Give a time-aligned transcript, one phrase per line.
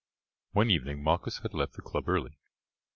[0.53, 2.39] One evening Malchus had left the club early.